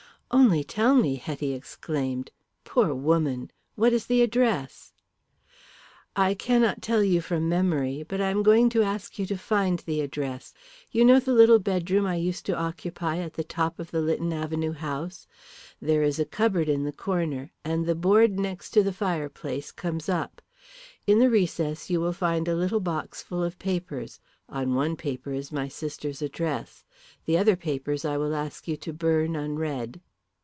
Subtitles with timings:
[0.33, 2.31] "Only tell me," Hetty exclaimed.
[2.63, 3.51] "Poor woman!
[3.75, 4.93] What is the address?"
[6.15, 8.05] "I cannot tell you from memory.
[8.07, 10.53] But I am going to ask you to find the address.
[10.89, 14.31] You know the little bedroom I used to occupy at the top of the Lytton
[14.31, 15.27] Avenue house.
[15.81, 20.41] There is a cupboard in the corner, and the board next the fireplace comes up.
[21.05, 24.21] In the recess you will find a little box full of papers.
[24.47, 26.85] On one paper is my sister's address.
[27.25, 29.99] The other papers I will ask you to burn unread."